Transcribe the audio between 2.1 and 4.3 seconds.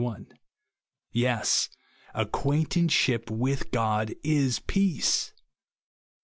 acquaintanceship with God